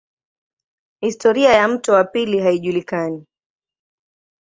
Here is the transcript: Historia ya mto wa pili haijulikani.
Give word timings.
Historia 1.03 1.53
ya 1.53 1.67
mto 1.67 1.93
wa 1.93 2.03
pili 2.03 2.39
haijulikani. 2.39 3.27